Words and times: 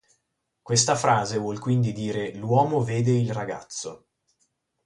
Questa 0.63 0.95
frase 0.95 1.37
vuol 1.37 1.59
quindi 1.59 1.91
dire 1.93 2.33
"l'uomo 2.33 2.81
vede 2.83 3.11
il 3.11 3.31
ragazzo". 3.31 4.07